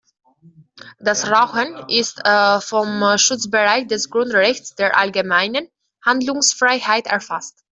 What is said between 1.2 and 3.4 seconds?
Rauchen ist vom